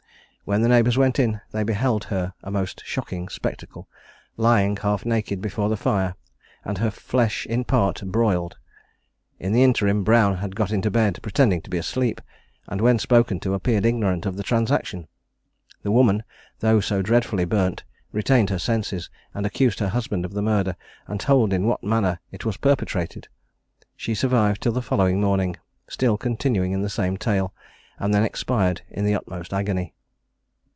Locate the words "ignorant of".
13.85-14.35